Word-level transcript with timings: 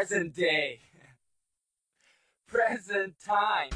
Present 0.00 0.34
day. 0.34 0.80
Present 2.50 3.14
time. 3.22 3.68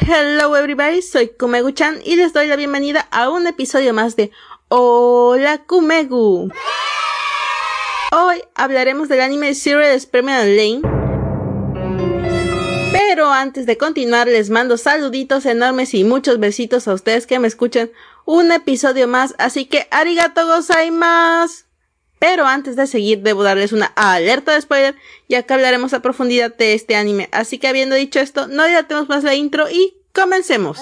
Hello 0.00 0.54
everybody, 0.54 1.02
soy 1.02 1.28
Kumegu-chan 1.28 2.00
y 2.06 2.16
les 2.16 2.32
doy 2.32 2.46
la 2.46 2.56
bienvenida 2.56 3.06
a 3.10 3.28
un 3.28 3.46
episodio 3.46 3.92
más 3.92 4.16
de 4.16 4.30
Hola 4.68 5.58
Kumegu. 5.66 6.50
Hoy 8.12 8.42
hablaremos 8.54 9.10
del 9.10 9.20
anime 9.20 9.54
Zero 9.54 9.82
Experiment 9.82 10.46
Lane. 10.46 10.80
Pero 12.90 13.30
antes 13.30 13.66
de 13.66 13.76
continuar 13.76 14.26
les 14.26 14.48
mando 14.48 14.78
saluditos 14.78 15.44
enormes 15.44 15.92
y 15.92 16.02
muchos 16.02 16.40
besitos 16.40 16.88
a 16.88 16.94
ustedes 16.94 17.26
que 17.26 17.38
me 17.38 17.46
escuchan 17.46 17.90
un 18.24 18.52
episodio 18.52 19.06
más, 19.06 19.34
así 19.36 19.66
que 19.66 19.86
arigato 19.90 20.46
gozaimasu. 20.46 21.67
Pero 22.18 22.46
antes 22.46 22.76
de 22.76 22.86
seguir, 22.86 23.22
debo 23.22 23.42
darles 23.42 23.72
una 23.72 23.86
alerta 23.94 24.54
de 24.54 24.60
spoiler, 24.60 24.94
ya 25.28 25.42
que 25.44 25.54
hablaremos 25.54 25.92
a 25.92 26.02
profundidad 26.02 26.54
de 26.56 26.74
este 26.74 26.96
anime. 26.96 27.28
Así 27.32 27.58
que 27.58 27.68
habiendo 27.68 27.94
dicho 27.94 28.20
esto, 28.20 28.48
no 28.48 28.64
dilatemos 28.64 29.08
más 29.08 29.24
la 29.24 29.34
intro 29.34 29.70
y 29.70 29.94
comencemos. 30.12 30.78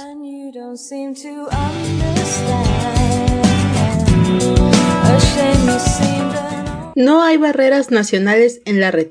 No 6.97 7.23
hay 7.23 7.37
barreras 7.37 7.91
nacionales 7.91 8.63
en 8.65 8.81
la 8.81 8.91
red. 8.91 9.09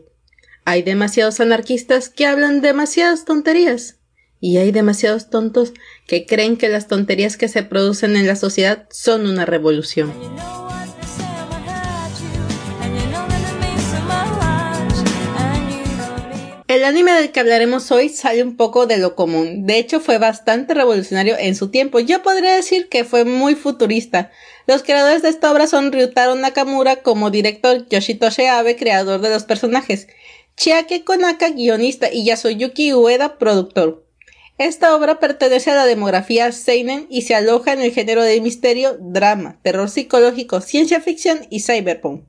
Hay 0.66 0.82
demasiados 0.82 1.40
anarquistas 1.40 2.10
que 2.10 2.26
hablan 2.26 2.62
demasiadas 2.62 3.26
tonterías. 3.26 3.98
Y 4.40 4.58
hay 4.58 4.72
demasiados 4.72 5.30
tontos 5.30 5.74
que 6.08 6.26
creen 6.26 6.58
que 6.58 6.70
las 6.70 6.88
tonterías 6.88 7.38
que 7.38 7.48
se 7.48 7.64
producen 7.64 8.16
en 8.16 8.28
la 8.28 8.36
sociedad 8.36 8.88
son 8.90 9.28
una 9.28 9.46
revolución. 9.46 10.12
El 16.76 16.84
anime 16.84 17.14
del 17.14 17.32
que 17.32 17.40
hablaremos 17.40 17.90
hoy 17.94 18.10
sale 18.10 18.44
un 18.44 18.58
poco 18.58 18.86
de 18.86 18.98
lo 18.98 19.16
común. 19.16 19.66
De 19.66 19.78
hecho, 19.78 20.02
fue 20.02 20.18
bastante 20.18 20.74
revolucionario 20.74 21.38
en 21.40 21.56
su 21.56 21.70
tiempo. 21.70 22.02
Yo 22.02 22.22
podría 22.22 22.54
decir 22.54 22.90
que 22.90 23.06
fue 23.06 23.24
muy 23.24 23.56
futurista. 23.56 24.30
Los 24.68 24.84
creadores 24.84 25.22
de 25.22 25.30
esta 25.30 25.54
obra 25.54 25.68
son 25.68 25.94
Ryutaro 25.94 26.36
Nakamura 26.36 26.98
como 26.98 27.32
director, 27.32 27.88
Yoshitoshi 27.88 28.48
Abe, 28.48 28.76
creador 28.76 29.22
de 29.22 29.30
los 29.30 29.46
personajes, 29.46 30.10
Chiake 30.58 31.06
Konaka, 31.06 31.52
guionista, 31.52 32.12
y 32.12 32.26
Yasuyuki 32.26 32.94
Ueda, 32.94 33.38
productor. 33.38 34.06
Esta 34.58 34.98
obra 34.98 35.22
pertenece 35.22 35.72
a 35.72 35.76
la 35.76 35.86
demografía 35.86 36.52
Seinen 36.52 37.08
y 37.10 37.22
se 37.22 37.36
aloja 37.36 37.72
en 37.72 37.84
el 37.84 37.94
género 37.94 38.22
de 38.22 38.42
misterio, 38.42 38.98
drama, 39.00 39.62
terror 39.62 39.90
psicológico, 39.90 40.60
ciencia 40.60 41.00
ficción 41.00 41.48
y 41.50 41.62
cyberpunk. 41.62 42.26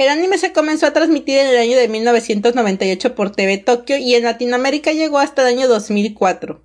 El 0.00 0.08
anime 0.08 0.38
se 0.38 0.54
comenzó 0.54 0.86
a 0.86 0.94
transmitir 0.94 1.36
en 1.36 1.48
el 1.48 1.58
año 1.58 1.76
de 1.76 1.86
1998 1.86 3.14
por 3.14 3.32
TV 3.32 3.58
Tokyo 3.58 3.98
y 3.98 4.14
en 4.14 4.24
Latinoamérica 4.24 4.92
llegó 4.92 5.18
hasta 5.18 5.42
el 5.42 5.58
año 5.58 5.68
2004. 5.68 6.64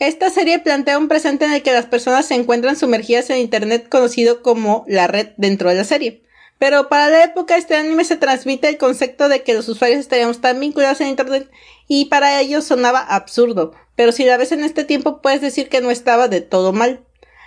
Esta 0.00 0.28
serie 0.28 0.58
plantea 0.58 0.98
un 0.98 1.08
presente 1.08 1.46
en 1.46 1.54
el 1.54 1.62
que 1.62 1.72
las 1.72 1.86
personas 1.86 2.26
se 2.26 2.34
encuentran 2.34 2.76
sumergidas 2.76 3.30
en 3.30 3.38
Internet 3.38 3.88
conocido 3.88 4.42
como 4.42 4.84
la 4.86 5.06
red 5.06 5.28
dentro 5.38 5.70
de 5.70 5.76
la 5.76 5.84
serie. 5.84 6.24
Pero 6.58 6.90
para 6.90 7.08
la 7.08 7.24
época 7.24 7.56
este 7.56 7.74
anime 7.74 8.04
se 8.04 8.18
transmite 8.18 8.68
el 8.68 8.76
concepto 8.76 9.30
de 9.30 9.42
que 9.42 9.54
los 9.54 9.66
usuarios 9.70 10.00
estaríamos 10.00 10.42
tan 10.42 10.60
vinculados 10.60 11.00
en 11.00 11.06
Internet 11.06 11.50
y 11.88 12.04
para 12.04 12.38
ellos 12.42 12.66
sonaba 12.66 13.00
absurdo, 13.00 13.72
pero 13.94 14.12
si 14.12 14.24
la 14.24 14.36
ves 14.36 14.52
en 14.52 14.62
este 14.62 14.84
tiempo 14.84 15.22
puedes 15.22 15.40
decir 15.40 15.70
que 15.70 15.80
no 15.80 15.90
estaba 15.90 16.28
de 16.28 16.42
todo 16.42 16.74
mal. 16.74 17.05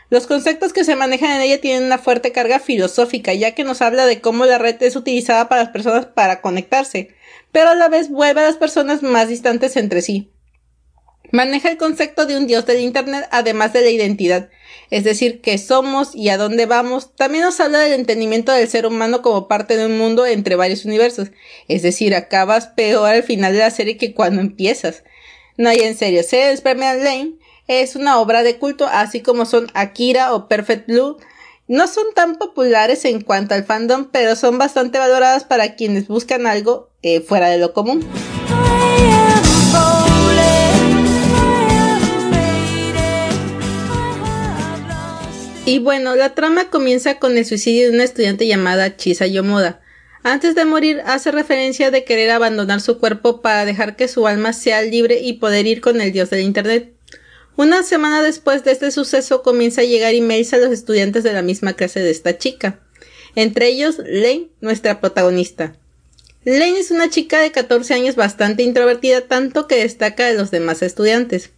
Los 0.10 0.26
conceptos 0.26 0.74
que 0.74 0.84
se 0.84 0.96
manejan 0.96 1.32
en 1.36 1.42
ella 1.42 1.62
tienen 1.62 1.84
una 1.84 2.00
fuerte 2.00 2.32
carga 2.32 2.60
filosófica, 2.60 3.34
ya 3.34 3.54
que 3.54 3.64
nos 3.64 3.82
habla 3.82 4.08
de 4.08 4.22
cómo 4.22 4.46
la 4.46 4.58
red 4.58 4.82
es 4.82 4.96
utilizada 4.96 5.48
para 5.50 5.64
las 5.64 5.72
personas 5.72 6.08
para 6.08 6.42
conectarse, 6.42 7.16
pero 7.52 7.70
a 7.70 7.76
la 7.76 7.90
vez 7.90 8.10
vuelve 8.10 8.42
a 8.42 8.46
las 8.46 8.58
personas 8.58 9.04
más 9.04 9.30
distantes 9.30 9.78
entre 9.78 10.02
sí. 10.02 10.32
Maneja 11.32 11.70
el 11.70 11.78
concepto 11.78 12.26
de 12.26 12.38
un 12.38 12.48
dios 12.48 12.66
del 12.66 12.80
Internet, 12.80 13.28
además 13.30 13.72
de 13.72 13.82
la 13.82 13.92
identidad, 13.92 14.50
es 14.90 15.04
decir, 15.04 15.42
que 15.42 15.60
somos 15.60 16.16
y 16.16 16.30
a 16.30 16.38
dónde 16.38 16.66
vamos. 16.66 17.16
También 17.16 17.44
nos 17.44 17.60
habla 17.60 17.78
del 17.78 17.94
entendimiento 17.94 18.52
del 18.52 18.68
ser 18.68 18.88
humano 18.88 19.22
como 19.22 19.48
parte 19.48 19.78
de 19.78 19.86
un 19.86 20.00
mundo 20.00 20.26
entre 20.26 20.56
varios 20.56 20.86
universos, 20.86 21.30
es 21.68 21.84
decir, 21.84 22.16
acabas 22.16 22.66
peor 22.68 23.10
al 23.10 23.22
final 23.22 23.54
de 23.54 23.60
la 23.60 23.70
serie 23.70 23.98
que 23.98 24.16
cuando 24.16 24.42
empiezas. 24.42 25.04
No 25.56 25.70
hay 25.70 25.82
en 25.82 25.96
serio, 25.96 26.24
se 26.24 26.56
Superman 26.58 27.04
Lane 27.04 27.34
es 27.70 27.96
una 27.96 28.20
obra 28.20 28.42
de 28.42 28.58
culto, 28.58 28.88
así 28.88 29.22
como 29.22 29.46
son 29.46 29.68
Akira 29.76 30.34
o 30.34 30.48
Perfect 30.48 30.88
Blue. 30.88 31.18
No 31.68 31.86
son 31.88 32.06
tan 32.16 32.36
populares 32.36 33.06
en 33.06 33.22
cuanto 33.22 33.54
al 33.54 33.64
fandom, 33.64 34.10
pero 34.12 34.36
son 34.36 34.58
bastante 34.58 34.98
valoradas 34.98 35.44
para 35.44 35.76
quienes 35.76 36.08
buscan 36.08 36.48
algo 36.48 36.90
eh, 37.04 37.22
fuera 37.22 37.48
de 37.50 37.60
lo 37.60 37.74
común. 37.74 38.04
Y 45.68 45.78
bueno, 45.78 46.16
la 46.16 46.34
trama 46.34 46.72
comienza 46.72 47.20
con 47.20 47.38
el 47.38 47.46
suicidio 47.46 47.88
de 47.88 47.94
una 47.94 48.04
estudiante 48.04 48.48
llamada 48.48 48.98
Chisa 48.98 49.28
Yomoda. 49.28 49.80
Antes 50.24 50.56
de 50.56 50.66
morir 50.66 51.04
hace 51.06 51.30
referencia 51.30 51.92
de 51.92 52.04
querer 52.04 52.32
abandonar 52.32 52.82
su 52.82 52.98
cuerpo 52.98 53.42
para 53.42 53.66
dejar 53.66 53.96
que 53.96 54.08
su 54.08 54.26
alma 54.26 54.54
sea 54.54 54.82
libre 54.82 55.20
y 55.22 55.34
poder 55.34 55.68
ir 55.68 55.82
con 55.82 56.02
el 56.02 56.12
dios 56.12 56.32
del 56.32 56.42
Internet. 56.42 56.99
Una 57.60 57.84
semana 57.84 58.24
después 58.24 58.64
de 58.64 58.72
este 58.72 58.90
suceso 58.90 59.44
comienza 59.44 59.82
a 59.82 59.84
llegar 59.84 60.14
emails 60.14 60.54
a 60.54 60.58
los 60.60 60.72
estudiantes 60.72 61.26
de 61.26 61.34
la 61.34 61.42
misma 61.42 61.74
clase 61.74 62.00
de 62.00 62.10
esta 62.10 62.38
chica. 62.38 62.80
Entre 63.36 63.68
ellos, 63.68 63.98
Lane, 63.98 64.48
nuestra 64.62 65.02
protagonista. 65.02 65.76
Lane 66.46 66.80
es 66.80 66.90
una 66.90 67.10
chica 67.10 67.42
de 67.42 67.52
14 67.52 67.94
años 67.96 68.16
bastante 68.16 68.64
introvertida, 68.64 69.28
tanto 69.28 69.68
que 69.68 69.76
destaca 69.76 70.26
de 70.26 70.36
los 70.36 70.52
demás 70.52 70.82
estudiantes. 70.82 71.50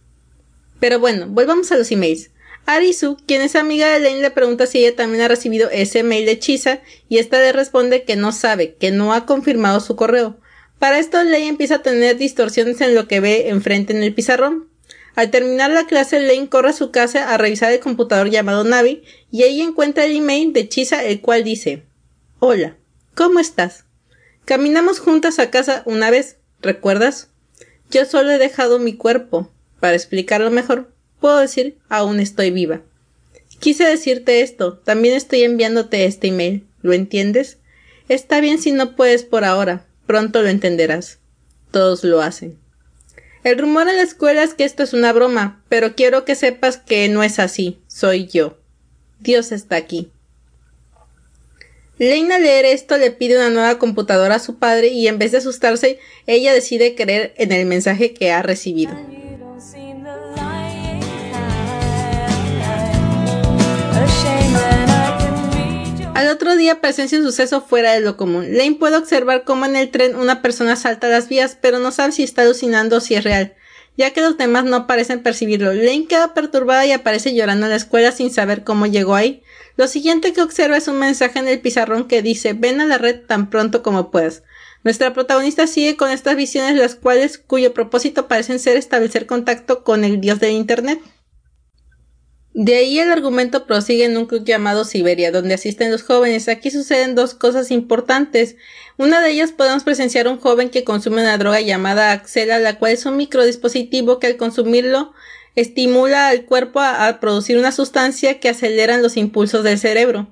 Pero 0.80 0.98
bueno, 0.98 1.28
volvamos 1.28 1.70
a 1.70 1.76
los 1.76 1.92
emails. 1.92 2.32
Arisu, 2.66 3.16
quien 3.24 3.40
es 3.40 3.54
amiga 3.54 3.88
de 3.92 4.00
Lane, 4.00 4.22
le 4.22 4.32
pregunta 4.32 4.66
si 4.66 4.78
ella 4.84 4.96
también 4.96 5.22
ha 5.22 5.28
recibido 5.28 5.70
ese 5.70 6.02
mail 6.02 6.26
de 6.26 6.36
Chisa 6.40 6.80
y 7.08 7.18
esta 7.18 7.38
le 7.38 7.52
responde 7.52 8.02
que 8.02 8.16
no 8.16 8.32
sabe, 8.32 8.74
que 8.74 8.90
no 8.90 9.14
ha 9.14 9.24
confirmado 9.24 9.78
su 9.78 9.94
correo. 9.94 10.36
Para 10.80 10.98
esto, 10.98 11.22
Lane 11.22 11.46
empieza 11.46 11.76
a 11.76 11.82
tener 11.82 12.16
distorsiones 12.16 12.80
en 12.80 12.96
lo 12.96 13.06
que 13.06 13.20
ve 13.20 13.50
enfrente 13.50 13.92
en 13.92 14.02
el 14.02 14.12
pizarrón. 14.12 14.71
Al 15.14 15.30
terminar 15.30 15.70
la 15.70 15.86
clase, 15.86 16.20
Lane 16.20 16.48
corre 16.48 16.70
a 16.70 16.72
su 16.72 16.90
casa 16.90 17.32
a 17.32 17.38
revisar 17.38 17.72
el 17.72 17.80
computador 17.80 18.30
llamado 18.30 18.64
Navi 18.64 19.02
y 19.30 19.42
ahí 19.42 19.60
encuentra 19.60 20.06
el 20.06 20.16
email 20.16 20.52
de 20.52 20.68
Chisa 20.68 21.04
el 21.04 21.20
cual 21.20 21.44
dice 21.44 21.82
Hola, 22.38 22.76
¿cómo 23.14 23.38
estás? 23.38 23.84
Caminamos 24.44 25.00
juntas 25.00 25.38
a 25.38 25.50
casa 25.50 25.82
una 25.84 26.10
vez, 26.10 26.38
¿recuerdas? 26.60 27.28
Yo 27.90 28.06
solo 28.06 28.30
he 28.30 28.38
dejado 28.38 28.78
mi 28.78 28.94
cuerpo. 28.94 29.50
Para 29.80 29.96
explicarlo 29.96 30.50
mejor, 30.50 30.92
puedo 31.20 31.38
decir 31.38 31.76
aún 31.88 32.20
estoy 32.20 32.50
viva. 32.50 32.80
Quise 33.58 33.84
decirte 33.84 34.40
esto, 34.40 34.78
también 34.78 35.14
estoy 35.14 35.42
enviándote 35.42 36.06
este 36.06 36.28
email. 36.28 36.66
¿Lo 36.80 36.92
entiendes? 36.94 37.58
Está 38.08 38.40
bien 38.40 38.58
si 38.58 38.72
no 38.72 38.96
puedes 38.96 39.22
por 39.22 39.44
ahora, 39.44 39.86
pronto 40.06 40.42
lo 40.42 40.48
entenderás. 40.48 41.18
Todos 41.70 42.02
lo 42.02 42.22
hacen. 42.22 42.61
El 43.44 43.58
rumor 43.58 43.88
en 43.88 43.96
la 43.96 44.02
escuela 44.02 44.42
es 44.42 44.54
que 44.54 44.64
esto 44.64 44.82
es 44.82 44.92
una 44.92 45.12
broma, 45.12 45.62
pero 45.68 45.96
quiero 45.96 46.24
que 46.24 46.36
sepas 46.36 46.76
que 46.76 47.08
no 47.08 47.22
es 47.24 47.38
así, 47.38 47.80
soy 47.88 48.26
yo. 48.28 48.58
Dios 49.18 49.50
está 49.50 49.76
aquí. 49.76 50.10
Lane 51.98 52.34
al 52.34 52.42
leer 52.42 52.64
esto 52.64 52.96
le 52.98 53.10
pide 53.10 53.36
una 53.36 53.50
nueva 53.50 53.78
computadora 53.78 54.36
a 54.36 54.40
su 54.40 54.58
padre 54.58 54.88
y 54.88 55.08
en 55.08 55.18
vez 55.18 55.32
de 55.32 55.38
asustarse, 55.38 55.98
ella 56.26 56.52
decide 56.52 56.94
creer 56.94 57.34
en 57.36 57.52
el 57.52 57.66
mensaje 57.66 58.14
que 58.14 58.32
ha 58.32 58.42
recibido. 58.42 58.92
Al 66.22 66.28
otro 66.28 66.54
día 66.54 66.80
presencia 66.80 67.18
un 67.18 67.24
suceso 67.24 67.62
fuera 67.62 67.94
de 67.94 68.00
lo 68.00 68.16
común. 68.16 68.56
Lane 68.56 68.76
puede 68.76 68.96
observar 68.96 69.42
cómo 69.42 69.66
en 69.66 69.74
el 69.74 69.90
tren 69.90 70.14
una 70.14 70.40
persona 70.40 70.76
salta 70.76 71.08
las 71.08 71.28
vías, 71.28 71.58
pero 71.60 71.80
no 71.80 71.90
sabe 71.90 72.12
si 72.12 72.22
está 72.22 72.42
alucinando 72.42 72.98
o 72.98 73.00
si 73.00 73.16
es 73.16 73.24
real, 73.24 73.54
ya 73.96 74.12
que 74.12 74.20
los 74.20 74.38
demás 74.38 74.64
no 74.64 74.86
parecen 74.86 75.24
percibirlo. 75.24 75.74
Lane 75.74 76.06
queda 76.06 76.32
perturbada 76.32 76.86
y 76.86 76.92
aparece 76.92 77.34
llorando 77.34 77.66
en 77.66 77.70
la 77.70 77.76
escuela 77.76 78.12
sin 78.12 78.30
saber 78.30 78.62
cómo 78.62 78.86
llegó 78.86 79.16
ahí. 79.16 79.42
Lo 79.76 79.88
siguiente 79.88 80.32
que 80.32 80.42
observa 80.42 80.76
es 80.76 80.86
un 80.86 81.00
mensaje 81.00 81.40
en 81.40 81.48
el 81.48 81.60
pizarrón 81.60 82.06
que 82.06 82.22
dice 82.22 82.52
ven 82.52 82.80
a 82.80 82.86
la 82.86 82.98
red 82.98 83.22
tan 83.26 83.50
pronto 83.50 83.82
como 83.82 84.12
puedas. 84.12 84.44
Nuestra 84.84 85.12
protagonista 85.12 85.66
sigue 85.66 85.96
con 85.96 86.12
estas 86.12 86.36
visiones 86.36 86.76
las 86.76 86.94
cuales 86.94 87.36
cuyo 87.36 87.74
propósito 87.74 88.28
parecen 88.28 88.60
ser 88.60 88.76
establecer 88.76 89.26
contacto 89.26 89.82
con 89.82 90.04
el 90.04 90.20
dios 90.20 90.38
del 90.38 90.52
internet. 90.52 91.00
De 92.54 92.76
ahí 92.76 92.98
el 92.98 93.10
argumento 93.10 93.66
prosigue 93.66 94.04
en 94.04 94.16
un 94.16 94.26
club 94.26 94.44
llamado 94.44 94.84
Siberia, 94.84 95.32
donde 95.32 95.54
asisten 95.54 95.90
los 95.90 96.02
jóvenes. 96.02 96.48
Aquí 96.48 96.70
suceden 96.70 97.14
dos 97.14 97.34
cosas 97.34 97.70
importantes. 97.70 98.56
Una 98.98 99.22
de 99.22 99.30
ellas 99.30 99.52
podemos 99.52 99.84
presenciar 99.84 100.28
un 100.28 100.38
joven 100.38 100.68
que 100.68 100.84
consume 100.84 101.22
una 101.22 101.38
droga 101.38 101.60
llamada 101.60 102.12
Axela, 102.12 102.58
la 102.58 102.78
cual 102.78 102.92
es 102.92 103.06
un 103.06 103.16
microdispositivo 103.16 104.18
que 104.18 104.26
al 104.26 104.36
consumirlo 104.36 105.12
estimula 105.56 106.28
al 106.28 106.44
cuerpo 106.44 106.80
a, 106.80 107.08
a 107.08 107.20
producir 107.20 107.58
una 107.58 107.72
sustancia 107.72 108.38
que 108.38 108.50
aceleran 108.50 109.02
los 109.02 109.16
impulsos 109.16 109.64
del 109.64 109.78
cerebro. 109.78 110.28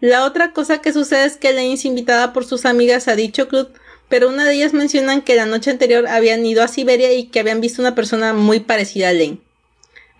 La 0.00 0.24
otra 0.24 0.52
cosa 0.52 0.78
que 0.78 0.92
sucede 0.92 1.26
es 1.26 1.36
que 1.36 1.52
Lane 1.52 1.74
es 1.74 1.84
invitada 1.84 2.32
por 2.32 2.46
sus 2.46 2.64
amigas 2.64 3.08
a 3.08 3.16
dicho 3.16 3.48
club 3.48 3.70
pero 4.08 4.28
una 4.28 4.44
de 4.44 4.54
ellas 4.54 4.72
mencionan 4.72 5.22
que 5.22 5.36
la 5.36 5.46
noche 5.46 5.70
anterior 5.70 6.06
habían 6.06 6.44
ido 6.44 6.62
a 6.62 6.68
Siberia 6.68 7.12
y 7.12 7.24
que 7.24 7.40
habían 7.40 7.60
visto 7.60 7.82
una 7.82 7.94
persona 7.94 8.32
muy 8.32 8.60
parecida 8.60 9.10
a 9.10 9.12
Lane. 9.12 9.38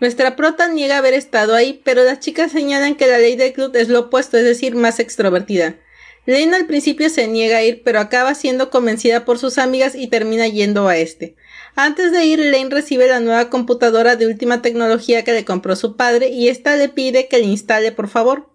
Nuestra 0.00 0.36
prota 0.36 0.68
niega 0.68 0.98
haber 0.98 1.14
estado 1.14 1.54
ahí, 1.54 1.80
pero 1.84 2.04
las 2.04 2.20
chicas 2.20 2.52
señalan 2.52 2.94
que 2.94 3.08
la 3.08 3.18
ley 3.18 3.34
del 3.34 3.52
club 3.52 3.74
es 3.74 3.88
lo 3.88 4.00
opuesto, 4.00 4.36
es 4.36 4.44
decir, 4.44 4.76
más 4.76 5.00
extrovertida. 5.00 5.76
Lane 6.24 6.54
al 6.54 6.66
principio 6.66 7.08
se 7.08 7.26
niega 7.26 7.56
a 7.56 7.64
ir, 7.64 7.82
pero 7.82 8.00
acaba 8.00 8.34
siendo 8.34 8.70
convencida 8.70 9.24
por 9.24 9.38
sus 9.38 9.58
amigas 9.58 9.94
y 9.94 10.08
termina 10.08 10.46
yendo 10.46 10.86
a 10.86 10.96
este. 10.96 11.36
Antes 11.74 12.12
de 12.12 12.24
ir, 12.26 12.38
Lane 12.38 12.68
recibe 12.70 13.08
la 13.08 13.18
nueva 13.18 13.50
computadora 13.50 14.14
de 14.14 14.26
última 14.26 14.60
tecnología 14.60 15.24
que 15.24 15.32
le 15.32 15.44
compró 15.44 15.74
su 15.74 15.96
padre 15.96 16.28
y 16.28 16.48
ésta 16.48 16.76
le 16.76 16.88
pide 16.88 17.28
que 17.28 17.38
le 17.38 17.44
instale 17.44 17.92
por 17.92 18.08
favor. 18.08 18.50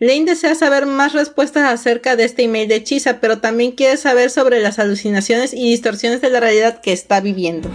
Lane 0.00 0.26
desea 0.26 0.54
saber 0.54 0.86
más 0.86 1.12
respuestas 1.12 1.72
acerca 1.72 2.14
de 2.14 2.24
este 2.24 2.42
email 2.42 2.68
de 2.68 2.76
hechiza, 2.76 3.20
pero 3.20 3.38
también 3.38 3.72
quiere 3.72 3.96
saber 3.96 4.28
sobre 4.30 4.60
las 4.60 4.78
alucinaciones 4.78 5.54
y 5.54 5.70
distorsiones 5.70 6.20
de 6.20 6.30
la 6.30 6.40
realidad 6.40 6.80
que 6.82 6.92
está 6.92 7.20
viviendo. 7.20 7.70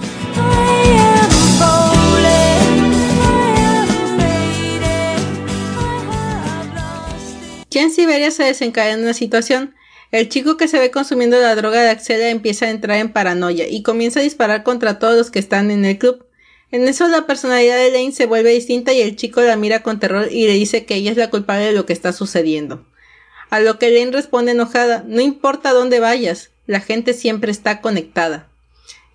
Ya 7.70 7.84
en 7.84 7.92
Siberia 7.92 8.32
se 8.32 8.44
desencadena 8.44 9.02
una 9.02 9.14
situación. 9.14 9.76
El 10.12 10.28
chico 10.28 10.58
que 10.58 10.68
se 10.68 10.80
ve 10.80 10.90
consumiendo 10.90 11.40
la 11.40 11.56
droga 11.56 11.82
de 11.82 11.90
Axelia 11.90 12.30
empieza 12.30 12.66
a 12.66 12.72
entrar 12.72 12.98
en 12.98 13.14
paranoia 13.14 13.68
y 13.68 13.84
comienza 13.84 14.20
a 14.20 14.24
disparar 14.24 14.64
contra 14.64 14.98
todos 14.98 15.16
los 15.16 15.30
que 15.30 15.40
están 15.40 15.70
en 15.70 15.86
el 15.86 16.00
club. 16.00 16.26
En 16.72 16.88
eso 16.88 17.08
la 17.08 17.28
personalidad 17.28 17.78
de 17.78 17.92
Lane 17.92 18.12
se 18.12 18.26
vuelve 18.26 18.52
distinta 18.52 18.92
y 18.94 19.02
el 19.02 19.16
chico 19.16 19.42
la 19.42 19.56
mira 19.56 19.84
con 19.84 20.00
terror 20.00 20.32
y 20.32 20.48
le 20.48 20.54
dice 20.54 20.86
que 20.86 20.96
ella 20.96 21.12
es 21.12 21.18
la 21.18 21.30
culpable 21.30 21.66
de 21.66 21.74
lo 21.74 21.86
que 21.86 21.94
está 21.94 22.12
sucediendo. 22.12 22.86
A 23.52 23.60
lo 23.60 23.78
que 23.80 23.92
Lane 23.92 24.12
responde 24.12 24.52
enojada, 24.52 25.04
no 25.08 25.22
importa 25.22 25.72
dónde 25.72 26.00
vayas, 26.00 26.52
la 26.66 26.80
gente 26.80 27.14
siempre 27.14 27.52
está 27.52 27.82
conectada. 27.82 28.48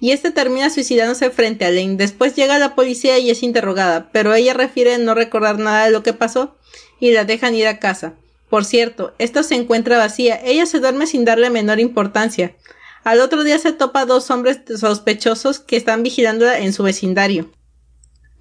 Y 0.00 0.10
este 0.10 0.32
termina 0.32 0.70
suicidándose 0.70 1.30
frente 1.30 1.64
a 1.64 1.70
Lane. 1.70 1.96
Después 1.96 2.34
llega 2.34 2.58
la 2.58 2.74
policía 2.74 3.18
y 3.18 3.30
es 3.30 3.42
interrogada, 3.42 4.10
pero 4.12 4.34
ella 4.34 4.52
refiere 4.52 4.98
no 4.98 5.14
recordar 5.14 5.58
nada 5.58 5.86
de 5.86 5.92
lo 5.92 6.02
que 6.02 6.12
pasó 6.12 6.56
y 7.00 7.12
la 7.12 7.24
dejan 7.24 7.54
ir 7.54 7.68
a 7.68 7.78
casa. 7.78 8.14
Por 8.54 8.64
cierto, 8.64 9.16
esta 9.18 9.42
se 9.42 9.56
encuentra 9.56 9.98
vacía. 9.98 10.40
Ella 10.44 10.64
se 10.64 10.78
duerme 10.78 11.08
sin 11.08 11.24
darle 11.24 11.50
menor 11.50 11.80
importancia. 11.80 12.54
Al 13.02 13.18
otro 13.20 13.42
día 13.42 13.58
se 13.58 13.72
topa 13.72 14.06
dos 14.06 14.30
hombres 14.30 14.60
sospechosos 14.78 15.58
que 15.58 15.76
están 15.76 16.04
vigilándola 16.04 16.60
en 16.60 16.72
su 16.72 16.84
vecindario. 16.84 17.50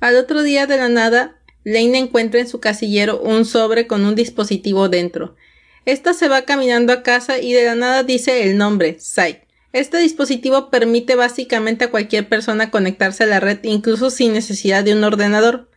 Al 0.01 0.15
otro 0.17 0.43
día 0.43 0.67
de 0.67 0.77
la 0.77 0.87
nada, 0.87 1.41
Lane 1.63 1.97
encuentra 1.97 2.39
en 2.39 2.47
su 2.47 2.59
casillero 2.59 3.21
un 3.21 3.43
sobre 3.43 3.87
con 3.87 4.05
un 4.05 4.13
dispositivo 4.13 4.87
dentro. 4.87 5.35
Esta 5.83 6.13
se 6.13 6.27
va 6.27 6.43
caminando 6.43 6.93
a 6.93 7.01
casa 7.01 7.39
y 7.39 7.53
de 7.53 7.65
la 7.65 7.73
nada 7.73 8.03
dice 8.03 8.43
el 8.43 8.55
nombre, 8.55 8.97
Sai. 8.99 9.41
Este 9.71 9.97
dispositivo 9.97 10.69
permite 10.69 11.15
básicamente 11.15 11.85
a 11.85 11.89
cualquier 11.89 12.29
persona 12.29 12.69
conectarse 12.69 13.23
a 13.23 13.25
la 13.25 13.39
red 13.39 13.57
incluso 13.63 14.11
sin 14.11 14.33
necesidad 14.33 14.83
de 14.83 14.93
un 14.93 15.03
ordenador. 15.03 15.71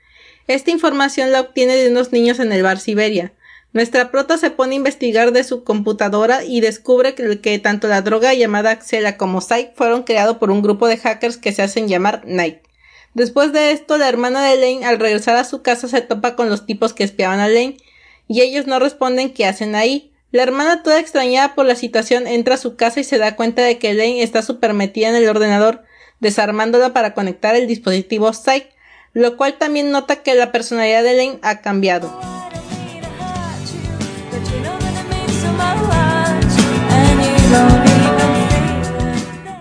Esta 0.46 0.72
información 0.72 1.32
la 1.32 1.40
obtiene 1.40 1.74
de 1.76 1.88
unos 1.88 2.12
niños 2.12 2.38
en 2.38 2.52
el 2.52 2.62
bar 2.62 2.78
Siberia. 2.78 3.32
Nuestra 3.72 4.10
prota 4.10 4.38
se 4.38 4.50
pone 4.50 4.72
a 4.72 4.76
investigar 4.76 5.32
de 5.32 5.44
su 5.44 5.62
computadora 5.62 6.44
y 6.44 6.60
descubre 6.60 7.14
que, 7.14 7.58
tanto 7.58 7.88
la 7.88 8.00
droga 8.00 8.32
llamada 8.32 8.70
Axela 8.70 9.16
como 9.16 9.40
Psyche 9.40 9.72
fueron 9.74 10.02
creados 10.02 10.38
por 10.38 10.50
un 10.50 10.62
grupo 10.62 10.86
de 10.86 10.96
hackers 10.96 11.36
que 11.36 11.52
se 11.52 11.62
hacen 11.62 11.88
llamar 11.88 12.22
Night. 12.24 12.58
Después 13.12 13.52
de 13.52 13.72
esto, 13.72 13.98
la 13.98 14.08
hermana 14.08 14.42
de 14.44 14.56
Lane 14.56 14.84
al 14.86 14.98
regresar 14.98 15.36
a 15.36 15.44
su 15.44 15.62
casa 15.62 15.88
se 15.88 16.00
topa 16.02 16.36
con 16.36 16.48
los 16.48 16.66
tipos 16.66 16.92
que 16.92 17.04
espiaban 17.04 17.40
a 17.40 17.48
Lane 17.48 17.76
y 18.28 18.40
ellos 18.40 18.66
no 18.66 18.78
responden 18.78 19.32
qué 19.32 19.46
hacen 19.46 19.74
ahí. 19.74 20.12
La 20.32 20.42
hermana 20.42 20.82
toda 20.82 21.00
extrañada 21.00 21.54
por 21.54 21.66
la 21.66 21.76
situación 21.76 22.26
entra 22.26 22.56
a 22.56 22.58
su 22.58 22.76
casa 22.76 23.00
y 23.00 23.04
se 23.04 23.18
da 23.18 23.36
cuenta 23.36 23.62
de 23.62 23.78
que 23.78 23.94
Lane 23.94 24.22
está 24.22 24.42
super 24.42 24.74
metida 24.74 25.08
en 25.08 25.14
el 25.14 25.28
ordenador, 25.28 25.82
desarmándola 26.20 26.92
para 26.92 27.14
conectar 27.14 27.56
el 27.56 27.66
dispositivo 27.66 28.32
Psyche, 28.32 28.70
lo 29.12 29.36
cual 29.36 29.56
también 29.56 29.90
nota 29.90 30.22
que 30.22 30.34
la 30.34 30.52
personalidad 30.52 31.02
de 31.02 31.16
Lane 31.16 31.38
ha 31.40 31.62
cambiado. 31.62 32.35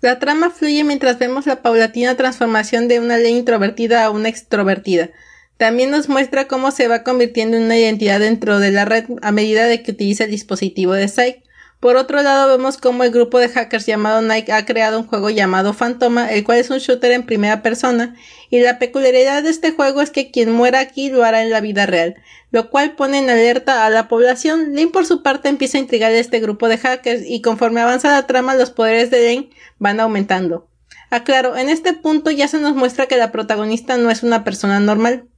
La 0.01 0.19
trama 0.19 0.51
fluye 0.51 0.83
mientras 0.83 1.17
vemos 1.17 1.47
la 1.47 1.63
paulatina 1.63 2.15
transformación 2.15 2.87
de 2.87 2.99
una 2.99 3.17
ley 3.17 3.35
introvertida 3.35 4.05
a 4.05 4.11
una 4.11 4.29
extrovertida. 4.29 5.09
También 5.57 5.89
nos 5.89 6.09
muestra 6.09 6.47
cómo 6.47 6.71
se 6.71 6.87
va 6.87 7.03
convirtiendo 7.03 7.57
en 7.57 7.63
una 7.63 7.77
identidad 7.77 8.19
dentro 8.19 8.59
de 8.59 8.71
la 8.71 8.85
red 8.85 9.05
a 9.21 9.31
medida 9.31 9.65
de 9.65 9.81
que 9.81 9.91
utiliza 9.91 10.25
el 10.25 10.31
dispositivo 10.31 10.93
de 10.93 11.07
Psyche. 11.07 11.44
Por 11.85 11.97
otro 11.97 12.23
lado, 12.23 12.49
vemos 12.49 12.77
cómo 12.77 13.03
el 13.03 13.11
grupo 13.11 13.37
de 13.37 13.47
hackers 13.47 13.85
llamado 13.85 14.19
Nike 14.19 14.51
ha 14.51 14.65
creado 14.65 14.99
un 14.99 15.05
juego 15.05 15.29
llamado 15.29 15.71
Fantoma, 15.71 16.31
el 16.31 16.43
cual 16.43 16.57
es 16.57 16.71
un 16.71 16.79
shooter 16.79 17.11
en 17.11 17.27
primera 17.27 17.61
persona, 17.61 18.15
y 18.49 18.59
la 18.59 18.79
peculiaridad 18.79 19.43
de 19.43 19.51
este 19.51 19.69
juego 19.69 20.01
es 20.01 20.09
que 20.09 20.31
quien 20.31 20.51
muera 20.51 20.79
aquí 20.79 21.11
lo 21.11 21.23
hará 21.23 21.43
en 21.43 21.51
la 21.51 21.61
vida 21.61 21.85
real, 21.85 22.15
lo 22.49 22.71
cual 22.71 22.95
pone 22.95 23.19
en 23.19 23.29
alerta 23.29 23.85
a 23.85 23.91
la 23.91 24.07
población. 24.07 24.73
Lane 24.73 24.87
por 24.87 25.05
su 25.05 25.21
parte 25.21 25.47
empieza 25.47 25.77
a 25.77 25.81
intrigar 25.81 26.11
a 26.11 26.17
este 26.17 26.39
grupo 26.39 26.69
de 26.69 26.79
hackers 26.79 27.21
y 27.23 27.43
conforme 27.43 27.81
avanza 27.81 28.09
la 28.09 28.25
trama 28.25 28.55
los 28.55 28.71
poderes 28.71 29.11
de 29.11 29.23
Lane 29.23 29.49
van 29.77 29.99
aumentando. 29.99 30.67
Aclaro, 31.11 31.55
en 31.55 31.69
este 31.69 31.93
punto 31.93 32.31
ya 32.31 32.47
se 32.47 32.57
nos 32.57 32.73
muestra 32.73 33.05
que 33.05 33.17
la 33.17 33.31
protagonista 33.31 33.95
no 33.97 34.09
es 34.09 34.23
una 34.23 34.43
persona 34.43 34.79
normal. 34.79 35.29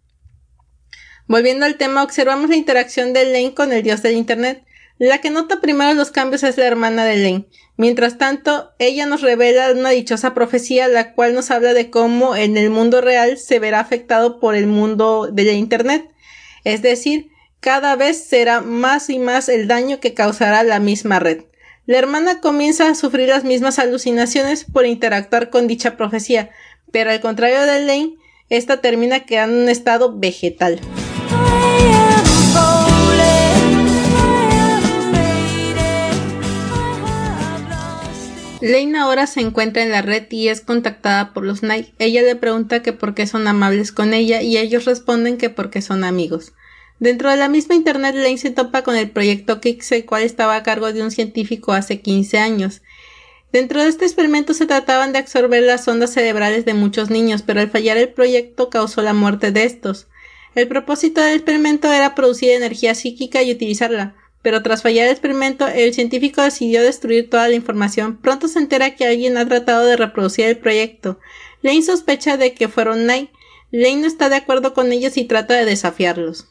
Volviendo 1.27 1.65
al 1.65 1.75
tema, 1.75 2.03
observamos 2.03 2.49
la 2.49 2.55
interacción 2.55 3.11
de 3.11 3.25
Lane 3.25 3.53
con 3.53 3.73
el 3.73 3.83
dios 3.83 4.01
del 4.01 4.15
Internet. 4.15 4.63
La 4.99 5.19
que 5.19 5.29
nota 5.29 5.61
primero 5.61 5.93
los 5.93 6.09
cambios 6.09 6.41
es 6.43 6.57
la 6.57 6.65
hermana 6.65 7.05
de 7.05 7.17
Lane. 7.17 7.45
Mientras 7.75 8.17
tanto, 8.17 8.71
ella 8.79 9.05
nos 9.05 9.21
revela 9.21 9.71
una 9.71 9.91
dichosa 9.91 10.33
profecía, 10.33 10.87
la 10.87 11.13
cual 11.13 11.35
nos 11.35 11.51
habla 11.51 11.73
de 11.73 11.91
cómo 11.91 12.35
en 12.35 12.57
el 12.57 12.71
mundo 12.71 13.01
real 13.01 13.37
se 13.37 13.59
verá 13.59 13.79
afectado 13.79 14.39
por 14.39 14.55
el 14.55 14.65
mundo 14.65 15.29
de 15.31 15.53
Internet. 15.53 16.09
Es 16.63 16.81
decir, 16.81 17.29
cada 17.59 17.95
vez 17.95 18.23
será 18.23 18.61
más 18.61 19.09
y 19.11 19.19
más 19.19 19.49
el 19.49 19.67
daño 19.67 19.99
que 19.99 20.15
causará 20.15 20.63
la 20.63 20.79
misma 20.79 21.19
red. 21.19 21.43
La 21.85 21.99
hermana 21.99 22.41
comienza 22.41 22.89
a 22.89 22.95
sufrir 22.95 23.29
las 23.29 23.43
mismas 23.43 23.77
alucinaciones 23.77 24.65
por 24.65 24.85
interactuar 24.85 25.51
con 25.51 25.67
dicha 25.67 25.95
profecía, 25.95 26.49
pero 26.91 27.11
al 27.11 27.21
contrario 27.21 27.61
de 27.61 27.81
Lane, 27.81 28.15
esta 28.49 28.81
termina 28.81 29.21
quedando 29.21 29.57
en 29.57 29.63
un 29.63 29.69
estado 29.69 30.17
vegetal. 30.17 30.79
Lane 38.61 38.97
ahora 38.97 39.27
se 39.27 39.41
encuentra 39.41 39.83
en 39.83 39.91
la 39.91 40.01
red 40.01 40.25
y 40.31 40.47
es 40.47 40.61
contactada 40.61 41.33
por 41.33 41.45
los 41.45 41.59
Knight. 41.59 41.89
Ella 41.99 42.23
le 42.23 42.35
pregunta 42.35 42.81
que 42.81 42.93
por 42.93 43.13
qué 43.13 43.27
son 43.27 43.47
amables 43.47 43.91
con 43.91 44.13
ella 44.13 44.41
y 44.41 44.57
ellos 44.57 44.85
responden 44.85 45.37
que 45.37 45.49
porque 45.49 45.81
son 45.81 46.03
amigos. 46.03 46.53
Dentro 46.99 47.29
de 47.29 47.37
la 47.37 47.49
misma 47.49 47.75
internet 47.75 48.15
Lane 48.15 48.39
se 48.39 48.49
topa 48.49 48.81
con 48.81 48.95
el 48.95 49.11
proyecto 49.11 49.61
Kix, 49.61 49.91
el 49.91 50.05
cual 50.05 50.23
estaba 50.23 50.55
a 50.55 50.63
cargo 50.63 50.91
de 50.91 51.03
un 51.03 51.11
científico 51.11 51.73
hace 51.73 52.01
15 52.01 52.39
años. 52.39 52.81
Dentro 53.51 53.81
de 53.81 53.89
este 53.89 54.05
experimento 54.05 54.53
se 54.55 54.65
trataban 54.65 55.13
de 55.13 55.19
absorber 55.19 55.61
las 55.63 55.87
ondas 55.87 56.11
cerebrales 56.11 56.65
de 56.65 56.73
muchos 56.73 57.11
niños, 57.11 57.43
pero 57.43 57.61
al 57.61 57.69
fallar 57.69 57.97
el 57.97 58.09
proyecto 58.09 58.69
causó 58.69 59.03
la 59.03 59.13
muerte 59.13 59.51
de 59.51 59.65
estos. 59.65 60.07
El 60.55 60.67
propósito 60.67 61.21
del 61.21 61.35
experimento 61.35 61.91
era 61.91 62.15
producir 62.15 62.49
energía 62.49 62.95
psíquica 62.95 63.43
y 63.43 63.51
utilizarla, 63.51 64.15
pero 64.47 64.63
tras 64.63 64.81
fallar 64.81 65.07
el 65.07 65.11
experimento, 65.11 65.67
el 65.67 65.93
científico 65.93 66.41
decidió 66.41 66.81
destruir 66.81 67.29
toda 67.29 67.49
la 67.49 67.55
información. 67.55 68.15
Pronto 68.15 68.47
se 68.47 68.59
entera 68.59 68.95
que 68.95 69.05
alguien 69.05 69.35
ha 69.35 69.45
tratado 69.45 69.85
de 69.85 69.97
reproducir 69.97 70.45
el 70.45 70.57
proyecto. 70.57 71.19
Lane 71.61 71.81
sospecha 71.81 72.37
de 72.37 72.53
que 72.53 72.69
fueron 72.69 72.99
Knight. 72.99 73.29
Lane 73.71 73.97
no 73.97 74.07
está 74.07 74.29
de 74.29 74.37
acuerdo 74.37 74.73
con 74.73 74.93
ellos 74.93 75.17
y 75.17 75.25
trata 75.25 75.55
de 75.55 75.65
desafiarlos. 75.65 76.47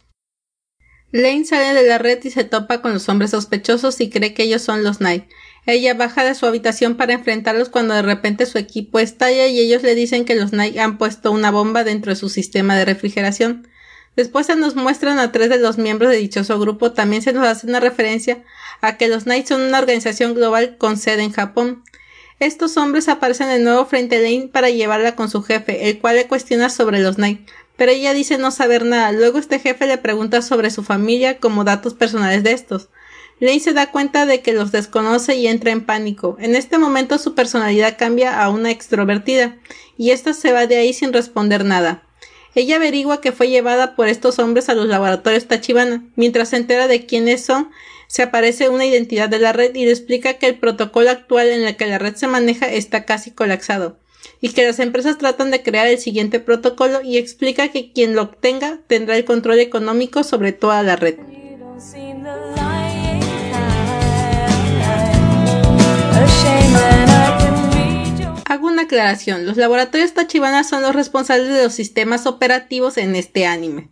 Lane 1.10 1.46
sale 1.46 1.72
de 1.72 1.88
la 1.88 1.96
red 1.96 2.22
y 2.22 2.28
se 2.28 2.44
topa 2.44 2.82
con 2.82 2.92
los 2.92 3.08
hombres 3.08 3.30
sospechosos 3.30 3.98
y 4.02 4.10
cree 4.10 4.34
que 4.34 4.42
ellos 4.42 4.60
son 4.60 4.84
los 4.84 4.98
Knight. 4.98 5.24
Ella 5.64 5.94
baja 5.94 6.22
de 6.22 6.34
su 6.34 6.44
habitación 6.44 6.98
para 6.98 7.14
enfrentarlos 7.14 7.70
cuando 7.70 7.94
de 7.94 8.02
repente 8.02 8.44
su 8.44 8.58
equipo 8.58 8.98
estalla 8.98 9.46
y 9.46 9.58
ellos 9.58 9.82
le 9.82 9.94
dicen 9.94 10.26
que 10.26 10.34
los 10.34 10.50
Knight 10.50 10.76
han 10.76 10.98
puesto 10.98 11.32
una 11.32 11.50
bomba 11.50 11.82
dentro 11.82 12.12
de 12.12 12.16
su 12.16 12.28
sistema 12.28 12.76
de 12.76 12.84
refrigeración. 12.84 13.66
Después 14.16 14.46
se 14.46 14.56
nos 14.56 14.74
muestran 14.74 15.18
a 15.18 15.30
tres 15.30 15.50
de 15.50 15.58
los 15.58 15.76
miembros 15.76 16.10
de 16.10 16.16
dichoso 16.16 16.58
grupo. 16.58 16.92
También 16.92 17.22
se 17.22 17.34
nos 17.34 17.46
hace 17.46 17.66
una 17.66 17.80
referencia 17.80 18.42
a 18.80 18.96
que 18.96 19.08
los 19.08 19.24
Knights 19.24 19.50
son 19.50 19.60
una 19.60 19.78
organización 19.78 20.34
global 20.34 20.76
con 20.78 20.96
sede 20.96 21.22
en 21.22 21.32
Japón. 21.32 21.84
Estos 22.40 22.76
hombres 22.76 23.08
aparecen 23.08 23.48
de 23.48 23.58
nuevo 23.58 23.86
frente 23.86 24.16
a 24.16 24.20
Lane 24.20 24.50
para 24.52 24.68
llevarla 24.70 25.16
con 25.16 25.30
su 25.30 25.42
jefe, 25.42 25.88
el 25.88 25.98
cual 25.98 26.16
le 26.16 26.26
cuestiona 26.26 26.68
sobre 26.68 27.00
los 27.00 27.16
Knights, 27.16 27.50
pero 27.76 27.92
ella 27.92 28.12
dice 28.12 28.36
no 28.36 28.50
saber 28.50 28.84
nada. 28.84 29.12
Luego 29.12 29.38
este 29.38 29.58
jefe 29.58 29.86
le 29.86 29.96
pregunta 29.98 30.42
sobre 30.42 30.70
su 30.70 30.82
familia 30.82 31.38
como 31.38 31.64
datos 31.64 31.94
personales 31.94 32.42
de 32.42 32.52
estos. 32.52 32.88
Lane 33.38 33.60
se 33.60 33.74
da 33.74 33.90
cuenta 33.90 34.24
de 34.24 34.40
que 34.40 34.54
los 34.54 34.72
desconoce 34.72 35.36
y 35.36 35.46
entra 35.46 35.70
en 35.70 35.84
pánico. 35.84 36.36
En 36.40 36.56
este 36.56 36.78
momento 36.78 37.18
su 37.18 37.34
personalidad 37.34 37.96
cambia 37.98 38.42
a 38.42 38.48
una 38.48 38.70
extrovertida, 38.70 39.56
y 39.98 40.10
ésta 40.10 40.32
se 40.32 40.52
va 40.52 40.66
de 40.66 40.76
ahí 40.76 40.94
sin 40.94 41.12
responder 41.12 41.64
nada. 41.64 42.05
Ella 42.56 42.76
averigua 42.76 43.20
que 43.20 43.32
fue 43.32 43.50
llevada 43.50 43.94
por 43.96 44.08
estos 44.08 44.38
hombres 44.38 44.70
a 44.70 44.74
los 44.74 44.86
laboratorios 44.86 45.46
Tachibana. 45.46 46.06
Mientras 46.16 46.48
se 46.48 46.56
entera 46.56 46.88
de 46.88 47.04
quiénes 47.04 47.44
son, 47.44 47.70
se 48.06 48.22
aparece 48.22 48.70
una 48.70 48.86
identidad 48.86 49.28
de 49.28 49.38
la 49.38 49.52
red 49.52 49.74
y 49.74 49.84
le 49.84 49.90
explica 49.90 50.38
que 50.38 50.46
el 50.46 50.58
protocolo 50.58 51.10
actual 51.10 51.48
en 51.50 51.64
el 51.64 51.76
que 51.76 51.84
la 51.84 51.98
red 51.98 52.14
se 52.14 52.28
maneja 52.28 52.72
está 52.72 53.04
casi 53.04 53.30
colapsado 53.30 53.98
y 54.40 54.54
que 54.54 54.64
las 54.64 54.78
empresas 54.78 55.18
tratan 55.18 55.50
de 55.50 55.62
crear 55.62 55.86
el 55.86 55.98
siguiente 55.98 56.40
protocolo 56.40 57.02
y 57.02 57.18
explica 57.18 57.68
que 57.68 57.92
quien 57.92 58.16
lo 58.16 58.22
obtenga 58.22 58.80
tendrá 58.86 59.18
el 59.18 59.26
control 59.26 59.60
económico 59.60 60.24
sobre 60.24 60.52
toda 60.52 60.82
la 60.82 60.96
red. 60.96 61.18
Aclaración, 68.86 69.46
los 69.46 69.56
laboratorios 69.56 70.14
Tachibana 70.14 70.64
son 70.64 70.82
los 70.82 70.94
responsables 70.94 71.48
de 71.48 71.64
los 71.64 71.74
sistemas 71.74 72.26
operativos 72.26 72.96
en 72.96 73.14
este 73.14 73.46
anime. 73.46 73.90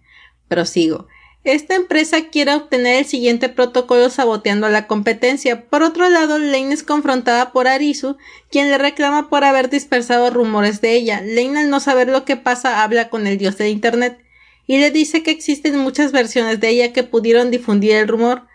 Prosigo. 0.49 1.09
Esta 1.45 1.75
empresa 1.75 2.29
quiere 2.31 2.55
obtener 2.55 3.01
el 3.01 3.05
siguiente 3.05 3.51
protocolo 3.51 4.09
saboteando 4.09 4.69
la 4.71 4.87
competencia. 4.87 5.67
Por 5.67 5.83
otro 5.83 6.09
lado, 6.09 6.39
Lane 6.39 6.73
es 6.73 6.83
confrontada 6.83 7.53
por 7.53 7.69
Arisu, 7.69 8.17
quien 8.51 8.71
le 8.71 8.79
reclama 8.79 9.29
por 9.29 9.45
haber 9.45 9.69
dispersado 9.69 10.31
rumores 10.31 10.81
de 10.81 10.95
ella. 10.95 11.21
Lane 11.21 11.61
al 11.61 11.71
no 11.71 11.81
saber 11.81 12.09
lo 12.09 12.25
que 12.25 12.37
pasa 12.37 12.83
habla 12.83 13.11
con 13.11 13.27
el 13.27 13.37
dios 13.37 13.59
de 13.59 13.69
Internet 13.69 14.25
y 14.67 14.79
le 14.79 14.91
dice 14.91 15.23
que 15.23 15.31
existen 15.31 15.77
muchas 15.77 16.13
versiones 16.13 16.61
de 16.61 16.71
ella 16.71 16.93
que 16.93 17.03
pudieron 17.03 17.51
difundir 17.51 17.93
el 17.97 18.09
rumor. 18.09 18.47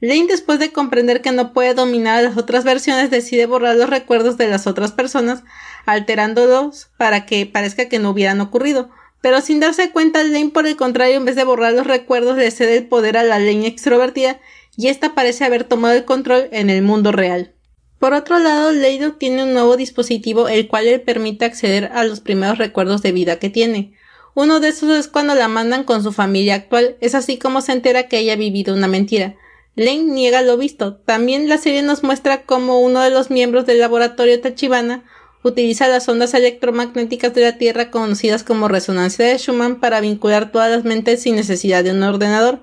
Lane 0.00 0.26
después 0.28 0.58
de 0.58 0.72
comprender 0.72 1.22
que 1.22 1.32
no 1.32 1.52
puede 1.52 1.72
dominar 1.72 2.22
las 2.22 2.36
otras 2.36 2.64
versiones 2.64 3.10
decide 3.10 3.46
borrar 3.46 3.76
los 3.76 3.88
recuerdos 3.88 4.36
de 4.36 4.48
las 4.48 4.66
otras 4.66 4.92
personas, 4.92 5.42
alterándolos 5.86 6.88
para 6.98 7.24
que 7.24 7.46
parezca 7.46 7.88
que 7.88 7.98
no 7.98 8.10
hubieran 8.10 8.40
ocurrido. 8.40 8.90
Pero 9.22 9.40
sin 9.40 9.58
darse 9.58 9.90
cuenta, 9.90 10.22
Lane, 10.22 10.50
por 10.50 10.66
el 10.66 10.76
contrario, 10.76 11.16
en 11.16 11.24
vez 11.24 11.34
de 11.34 11.44
borrar 11.44 11.72
los 11.72 11.86
recuerdos, 11.86 12.36
le 12.36 12.50
cede 12.50 12.76
el 12.76 12.86
poder 12.86 13.16
a 13.16 13.22
la 13.22 13.38
Lane 13.38 13.66
extrovertida 13.66 14.38
y 14.76 14.88
ésta 14.88 15.14
parece 15.14 15.44
haber 15.44 15.64
tomado 15.64 15.94
el 15.94 16.04
control 16.04 16.48
en 16.52 16.68
el 16.68 16.82
mundo 16.82 17.10
real. 17.10 17.54
Por 17.98 18.12
otro 18.12 18.38
lado, 18.38 18.72
Leido 18.72 19.12
tiene 19.12 19.44
un 19.44 19.54
nuevo 19.54 19.76
dispositivo 19.78 20.48
el 20.48 20.68
cual 20.68 20.84
le 20.84 20.98
permite 20.98 21.46
acceder 21.46 21.90
a 21.94 22.04
los 22.04 22.20
primeros 22.20 22.58
recuerdos 22.58 23.00
de 23.00 23.12
vida 23.12 23.38
que 23.38 23.48
tiene. 23.48 23.94
Uno 24.34 24.60
de 24.60 24.68
esos 24.68 24.90
es 24.90 25.08
cuando 25.08 25.34
la 25.34 25.48
mandan 25.48 25.84
con 25.84 26.02
su 26.02 26.12
familia 26.12 26.56
actual, 26.56 26.96
es 27.00 27.14
así 27.14 27.38
como 27.38 27.62
se 27.62 27.72
entera 27.72 28.06
que 28.06 28.18
ella 28.18 28.34
ha 28.34 28.36
vivido 28.36 28.74
una 28.74 28.86
mentira. 28.86 29.36
Lane 29.76 30.04
niega 30.04 30.40
lo 30.40 30.56
visto. 30.56 30.94
También 30.94 31.50
la 31.50 31.58
serie 31.58 31.82
nos 31.82 32.02
muestra 32.02 32.44
cómo 32.44 32.80
uno 32.80 33.02
de 33.02 33.10
los 33.10 33.30
miembros 33.30 33.66
del 33.66 33.78
laboratorio 33.78 34.40
Tachibana 34.40 35.04
utiliza 35.42 35.86
las 35.86 36.08
ondas 36.08 36.32
electromagnéticas 36.32 37.34
de 37.34 37.42
la 37.42 37.58
Tierra 37.58 37.90
conocidas 37.90 38.42
como 38.42 38.68
resonancia 38.68 39.26
de 39.26 39.36
Schumann 39.36 39.78
para 39.78 40.00
vincular 40.00 40.50
todas 40.50 40.70
las 40.70 40.84
mentes 40.84 41.22
sin 41.22 41.36
necesidad 41.36 41.84
de 41.84 41.92
un 41.92 42.02
ordenador. 42.02 42.60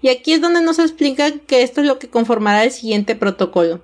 Y 0.00 0.08
aquí 0.08 0.32
es 0.32 0.40
donde 0.40 0.62
nos 0.62 0.78
explica 0.78 1.30
que 1.46 1.62
esto 1.62 1.82
es 1.82 1.86
lo 1.86 1.98
que 1.98 2.08
conformará 2.08 2.64
el 2.64 2.72
siguiente 2.72 3.14
protocolo. 3.14 3.82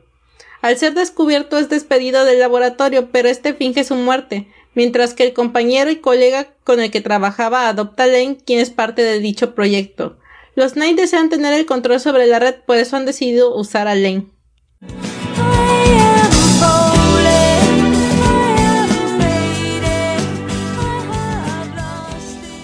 Al 0.63 0.77
ser 0.79 0.95
descubierto 0.95 1.59
es 1.59 1.69
despedido 1.69 2.25
del 2.25 2.41
laboratorio, 2.41 3.11
pero 3.11 3.29
este 3.29 3.55
finge 3.55 3.85
su 3.85 3.95
muerte, 3.95 4.49
mientras 4.75 5.15
que 5.15 5.25
el 5.25 5.33
compañero 5.35 5.91
y 5.91 5.97
colega 5.97 6.55
con 6.65 6.81
el 6.81 6.91
que 6.91 7.01
trabajaba 7.01 7.69
adopta 7.69 8.05
a 8.05 8.07
Lane, 8.07 8.39
quien 8.45 8.61
es 8.61 8.71
parte 8.71 9.03
de 9.03 9.21
dicho 9.21 9.55
proyecto. 9.55 10.17
Los 10.61 10.75
Knights 10.75 11.01
desean 11.01 11.31
tener 11.31 11.55
el 11.55 11.65
control 11.65 12.01
sobre 12.01 12.27
la 12.27 12.39
red, 12.39 12.57
por 12.67 12.77
eso 12.77 12.95
han 12.95 13.07
decidido 13.07 13.57
usar 13.57 13.89
a 13.89 13.95
Lane. 13.95 14.27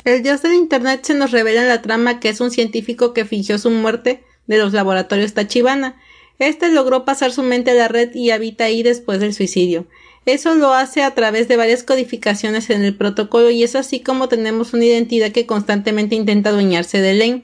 El 0.05 0.23
dios 0.23 0.43
del 0.43 0.53
Internet 0.53 1.05
se 1.05 1.15
nos 1.15 1.31
revela 1.31 1.63
en 1.63 1.69
la 1.69 1.81
trama 1.81 2.21
que 2.21 2.29
es 2.29 2.43
un 2.43 2.51
científico 2.51 3.15
que 3.15 3.25
fingió 3.25 3.57
su 3.57 3.71
muerte 3.71 4.23
de 4.47 4.59
los 4.59 4.75
laboratorios 4.75 5.33
Tachibana. 5.33 5.99
Este 6.39 6.69
logró 6.69 7.07
pasar 7.07 7.33
su 7.33 7.43
mente 7.43 7.71
a 7.71 7.75
la 7.75 7.89
red 7.89 8.15
y 8.15 8.29
habita 8.29 8.65
ahí 8.65 8.83
después 8.83 9.21
del 9.21 9.33
suicidio. 9.33 9.87
Eso 10.27 10.55
lo 10.55 10.75
hace 10.75 11.03
a 11.03 11.15
través 11.15 11.49
de 11.49 11.57
varias 11.57 11.83
codificaciones 11.83 12.69
en 12.69 12.85
el 12.85 12.95
protocolo 12.95 13.49
y 13.49 13.65
es 13.65 13.75
así 13.75 14.01
como 14.01 14.29
tenemos 14.29 14.75
una 14.75 14.85
identidad 14.85 15.33
que 15.33 15.47
constantemente 15.47 16.15
intenta 16.15 16.51
adueñarse 16.51 17.01
de 17.01 17.15
Lane, 17.15 17.43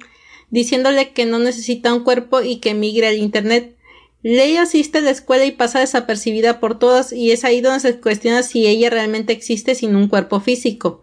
diciéndole 0.52 1.10
que 1.10 1.26
no 1.26 1.40
necesita 1.40 1.92
un 1.92 2.04
cuerpo 2.04 2.42
y 2.42 2.58
que 2.58 2.74
migre 2.74 3.08
al 3.08 3.16
Internet. 3.16 3.74
Ley 4.22 4.56
asiste 4.56 4.98
a 4.98 5.00
la 5.00 5.10
escuela 5.10 5.44
y 5.44 5.50
pasa 5.50 5.80
desapercibida 5.80 6.60
por 6.60 6.78
todas 6.78 7.12
y 7.12 7.32
es 7.32 7.42
ahí 7.42 7.60
donde 7.60 7.80
se 7.80 7.98
cuestiona 7.98 8.44
si 8.44 8.68
ella 8.68 8.88
realmente 8.88 9.32
existe 9.32 9.74
sin 9.74 9.96
un 9.96 10.06
cuerpo 10.06 10.38
físico 10.38 11.02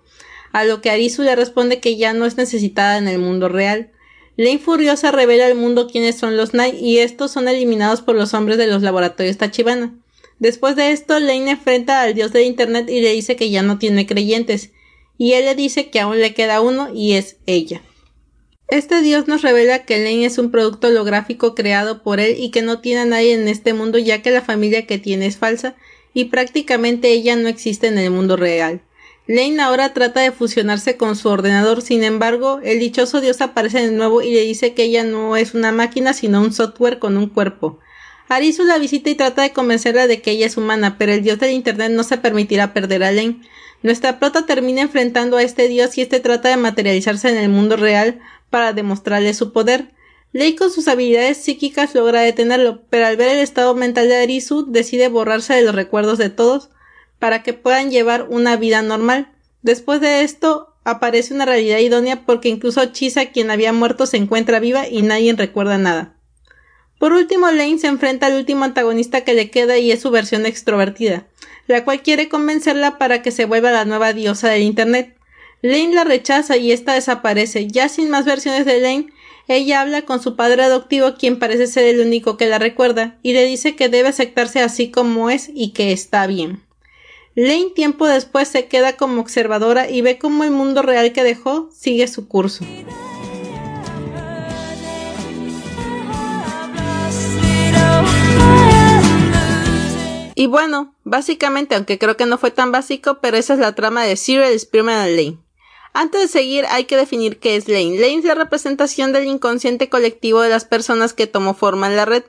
a 0.51 0.65
lo 0.65 0.81
que 0.81 0.89
Arisu 0.89 1.23
le 1.23 1.35
responde 1.35 1.79
que 1.79 1.97
ya 1.97 2.13
no 2.13 2.25
es 2.25 2.37
necesitada 2.37 2.97
en 2.97 3.07
el 3.07 3.19
mundo 3.19 3.49
real. 3.49 3.91
Lane 4.37 4.59
furiosa 4.59 5.11
revela 5.11 5.45
al 5.45 5.55
mundo 5.55 5.87
quiénes 5.87 6.17
son 6.17 6.37
los 6.37 6.51
Knight 6.51 6.75
y 6.79 6.99
estos 6.99 7.31
son 7.31 7.47
eliminados 7.47 8.01
por 8.01 8.15
los 8.15 8.33
hombres 8.33 8.57
de 8.57 8.67
los 8.67 8.81
laboratorios 8.81 9.37
Tachibana. 9.37 9.93
Después 10.39 10.75
de 10.75 10.91
esto, 10.91 11.19
Lane 11.19 11.51
enfrenta 11.51 12.01
al 12.01 12.13
dios 12.13 12.31
de 12.31 12.43
Internet 12.43 12.89
y 12.89 13.01
le 13.01 13.11
dice 13.11 13.35
que 13.35 13.49
ya 13.49 13.61
no 13.61 13.77
tiene 13.77 14.05
creyentes, 14.05 14.71
y 15.17 15.33
él 15.33 15.43
le 15.43 15.55
dice 15.55 15.89
que 15.89 15.99
aún 15.99 16.19
le 16.19 16.33
queda 16.33 16.61
uno 16.61 16.93
y 16.93 17.13
es 17.13 17.35
ella. 17.45 17.81
Este 18.69 19.01
dios 19.01 19.27
nos 19.27 19.41
revela 19.41 19.83
que 19.83 19.97
Lane 19.97 20.25
es 20.25 20.37
un 20.37 20.51
producto 20.51 20.89
holográfico 20.89 21.55
creado 21.55 22.03
por 22.03 22.19
él 22.19 22.35
y 22.37 22.51
que 22.51 22.61
no 22.61 22.81
tiene 22.81 23.01
a 23.01 23.05
nadie 23.05 23.33
en 23.33 23.47
este 23.47 23.73
mundo 23.73 23.97
ya 23.97 24.21
que 24.21 24.29
la 24.29 24.43
familia 24.43 24.85
que 24.85 24.99
tiene 24.99 25.25
es 25.25 25.37
falsa 25.37 25.75
y 26.13 26.25
prácticamente 26.25 27.09
ella 27.09 27.35
no 27.35 27.47
existe 27.47 27.87
en 27.87 27.97
el 27.97 28.11
mundo 28.11 28.37
real. 28.37 28.81
Lane 29.25 29.59
ahora 29.59 29.93
trata 29.93 30.21
de 30.21 30.31
fusionarse 30.31 30.97
con 30.97 31.15
su 31.15 31.29
ordenador, 31.29 31.81
sin 31.81 32.03
embargo, 32.03 32.59
el 32.63 32.79
dichoso 32.79 33.21
dios 33.21 33.41
aparece 33.41 33.79
de 33.79 33.91
nuevo 33.91 34.21
y 34.21 34.33
le 34.33 34.41
dice 34.41 34.75
que 34.75 34.83
ella 34.83 35.03
no 35.03 35.35
es 35.35 35.55
una 35.55 35.71
máquina 35.71 36.13
sino 36.13 36.39
un 36.39 36.53
software 36.53 36.99
con 36.99 37.17
un 37.17 37.27
cuerpo. 37.27 37.79
Arisu 38.27 38.63
la 38.65 38.77
visita 38.77 39.09
y 39.09 39.15
trata 39.15 39.41
de 39.41 39.51
convencerla 39.51 40.05
de 40.05 40.21
que 40.21 40.29
ella 40.29 40.45
es 40.45 40.57
humana, 40.57 40.99
pero 40.99 41.11
el 41.11 41.23
dios 41.23 41.39
del 41.39 41.51
internet 41.51 41.91
no 41.91 42.03
se 42.03 42.19
permitirá 42.19 42.71
perder 42.73 43.03
a 43.03 43.11
Lane. 43.11 43.41
Nuestra 43.81 44.19
prota 44.19 44.45
termina 44.45 44.81
enfrentando 44.81 45.37
a 45.37 45.41
este 45.41 45.67
dios 45.67 45.97
y 45.97 46.01
este 46.01 46.19
trata 46.19 46.49
de 46.49 46.57
materializarse 46.57 47.29
en 47.29 47.37
el 47.37 47.49
mundo 47.49 47.75
real 47.75 48.19
para 48.49 48.73
demostrarle 48.73 49.33
su 49.33 49.51
poder. 49.53 49.91
Lei 50.31 50.55
con 50.55 50.71
sus 50.71 50.87
habilidades 50.87 51.37
psíquicas 51.37 51.95
logra 51.95 52.21
detenerlo, 52.21 52.81
pero 52.89 53.07
al 53.07 53.17
ver 53.17 53.29
el 53.29 53.39
estado 53.39 53.73
mental 53.75 54.07
de 54.07 54.17
Arisu 54.17 54.65
decide 54.71 55.07
borrarse 55.07 55.53
de 55.53 55.63
los 55.63 55.73
recuerdos 55.75 56.17
de 56.17 56.29
todos, 56.29 56.69
para 57.17 57.43
que 57.43 57.53
puedan 57.53 57.91
llevar 57.91 58.27
una 58.29 58.55
vida 58.55 58.81
normal. 58.81 59.31
Después 59.61 60.01
de 60.01 60.23
esto 60.23 60.75
aparece 60.83 61.33
una 61.33 61.45
realidad 61.45 61.79
idónea 61.79 62.25
porque 62.25 62.49
incluso 62.49 62.85
Chisa, 62.85 63.27
quien 63.27 63.51
había 63.51 63.73
muerto, 63.73 64.05
se 64.05 64.17
encuentra 64.17 64.59
viva 64.59 64.87
y 64.87 65.01
nadie 65.01 65.33
recuerda 65.33 65.77
nada. 65.77 66.15
Por 66.97 67.13
último, 67.13 67.47
Lane 67.47 67.79
se 67.79 67.87
enfrenta 67.87 68.27
al 68.27 68.35
último 68.35 68.65
antagonista 68.65 69.21
que 69.21 69.33
le 69.33 69.49
queda 69.49 69.77
y 69.77 69.91
es 69.91 70.01
su 70.01 70.11
versión 70.11 70.45
extrovertida, 70.45 71.27
la 71.67 71.85
cual 71.85 72.01
quiere 72.01 72.27
convencerla 72.27 72.97
para 72.97 73.21
que 73.21 73.31
se 73.31 73.45
vuelva 73.45 73.71
la 73.71 73.85
nueva 73.85 74.13
diosa 74.13 74.49
del 74.49 74.63
Internet. 74.63 75.15
Lane 75.61 75.93
la 75.93 76.03
rechaza 76.03 76.57
y 76.57 76.71
ésta 76.71 76.93
desaparece. 76.93 77.67
Ya 77.67 77.89
sin 77.89 78.09
más 78.09 78.25
versiones 78.25 78.65
de 78.65 78.79
Lane, 78.79 79.07
ella 79.47 79.81
habla 79.81 80.03
con 80.03 80.21
su 80.21 80.35
padre 80.35 80.63
adoptivo, 80.63 81.15
quien 81.15 81.39
parece 81.39 81.67
ser 81.67 81.85
el 81.85 81.99
único 82.05 82.37
que 82.37 82.47
la 82.47 82.59
recuerda, 82.59 83.17
y 83.23 83.33
le 83.33 83.45
dice 83.45 83.75
que 83.75 83.89
debe 83.89 84.09
aceptarse 84.09 84.61
así 84.61 84.91
como 84.91 85.29
es 85.29 85.49
y 85.53 85.71
que 85.71 85.91
está 85.91 86.27
bien. 86.27 86.63
Lane 87.35 87.71
tiempo 87.75 88.07
después 88.07 88.47
se 88.47 88.67
queda 88.67 88.93
como 88.93 89.21
observadora 89.21 89.89
y 89.89 90.01
ve 90.01 90.17
cómo 90.17 90.43
el 90.43 90.51
mundo 90.51 90.81
real 90.81 91.13
que 91.13 91.23
dejó 91.23 91.69
sigue 91.73 92.07
su 92.07 92.27
curso. 92.27 92.65
Y 100.35 100.45
bueno, 100.47 100.95
básicamente, 101.03 101.75
aunque 101.75 101.99
creo 101.99 102.15
que 102.15 102.25
no 102.25 102.37
fue 102.37 102.49
tan 102.49 102.71
básico, 102.71 103.19
pero 103.21 103.35
esa 103.35 103.55
es 103.55 103.59
la 103.59 103.75
trama 103.75 104.05
de 104.05 104.15
Spearman 104.15 104.95
and 104.95 105.15
Lane. 105.15 105.48
Antes 105.93 106.21
de 106.21 106.27
seguir, 106.27 106.65
hay 106.69 106.85
que 106.85 106.97
definir 106.97 107.39
qué 107.39 107.55
es 107.55 107.67
Lane. 107.67 107.99
Lane 107.99 108.19
es 108.19 108.25
la 108.25 108.35
representación 108.35 109.11
del 109.11 109.25
inconsciente 109.25 109.89
colectivo 109.89 110.41
de 110.41 110.49
las 110.49 110.65
personas 110.65 111.13
que 111.13 111.27
tomó 111.27 111.53
forma 111.53 111.87
en 111.87 111.95
la 111.95 112.05
red, 112.05 112.23